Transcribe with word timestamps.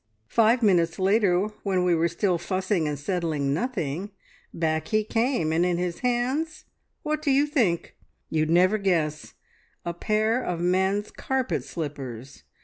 Five 0.29 0.63
minutes 0.63 0.97
later 0.97 1.49
when 1.61 1.83
we 1.83 1.93
were 1.93 2.07
still 2.07 2.39
fussing 2.39 2.87
and 2.87 2.97
settling 2.97 3.53
nothing, 3.53 4.09
back 4.51 4.87
he 4.87 5.03
came, 5.03 5.51
and 5.53 5.63
in 5.63 5.77
his 5.77 5.99
hands, 5.99 6.65
what 7.03 7.21
do 7.21 7.29
you 7.29 7.45
think? 7.45 7.95
you'd 8.27 8.49
never 8.49 8.79
guess 8.79 9.35
a 9.85 9.93
pair 9.93 10.41
of 10.43 10.59
men's 10.59 11.11
carpet 11.11 11.63
slippers! 11.63 12.41